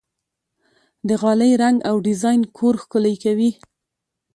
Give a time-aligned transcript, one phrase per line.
[1.07, 3.51] د غالۍ رنګ او ډیزاین کور ښکلی کوي.